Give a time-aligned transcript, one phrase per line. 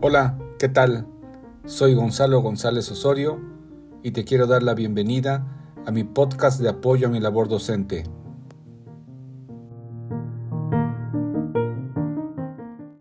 [0.00, 1.08] Hola, ¿qué tal?
[1.66, 3.40] Soy Gonzalo González Osorio
[4.04, 5.44] y te quiero dar la bienvenida
[5.86, 8.04] a mi podcast de apoyo a mi labor docente,